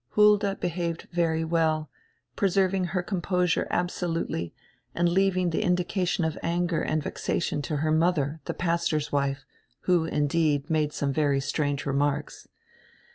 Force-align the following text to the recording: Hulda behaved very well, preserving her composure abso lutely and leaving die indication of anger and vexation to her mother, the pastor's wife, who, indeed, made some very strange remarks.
Hulda 0.15 0.55
behaved 0.55 1.07
very 1.11 1.43
well, 1.45 1.87
preserving 2.35 2.85
her 2.85 3.03
composure 3.03 3.67
abso 3.69 4.11
lutely 4.11 4.51
and 4.95 5.07
leaving 5.07 5.51
die 5.51 5.59
indication 5.59 6.25
of 6.25 6.39
anger 6.41 6.81
and 6.81 7.03
vexation 7.03 7.61
to 7.61 7.75
her 7.77 7.91
mother, 7.91 8.39
the 8.45 8.55
pastor's 8.55 9.11
wife, 9.11 9.45
who, 9.81 10.05
indeed, 10.05 10.71
made 10.71 10.91
some 10.91 11.13
very 11.13 11.39
strange 11.39 11.85
remarks. 11.85 12.47